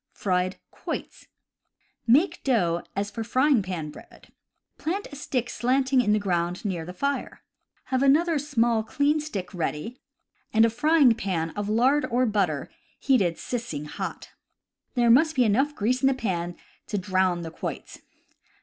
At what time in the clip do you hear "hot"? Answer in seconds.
13.85-14.31